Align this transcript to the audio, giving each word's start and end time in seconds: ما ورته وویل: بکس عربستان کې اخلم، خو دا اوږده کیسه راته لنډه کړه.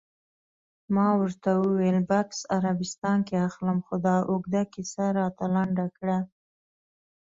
ما 0.95 1.07
ورته 1.19 1.49
وویل: 1.61 1.97
بکس 2.09 2.39
عربستان 2.55 3.17
کې 3.27 3.35
اخلم، 3.47 3.77
خو 3.85 3.95
دا 4.05 4.15
اوږده 4.29 4.61
کیسه 4.73 5.05
راته 5.19 5.45
لنډه 5.55 5.85
کړه. 5.97 6.17